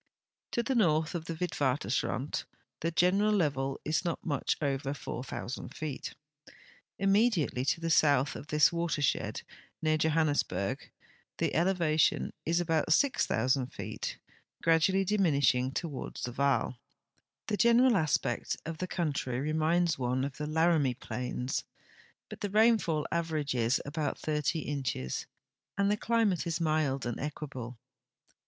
[0.53, 2.45] To the north of the Witwatemrand
[2.79, 6.15] the general level is not much over 4,000 feet.
[6.97, 9.43] Immediately to the south of this watershed,
[9.79, 10.89] near Johannesburg,
[11.37, 14.17] the elevation is about 6,000 feet,
[14.63, 16.79] gradually diminishing toward the Vaal,
[17.45, 21.63] The general aspect of the country reminds one of the Laramie plains,
[22.27, 25.27] but the rainfall averages about 80 inches,
[25.77, 27.77] and the climate is mild and equable.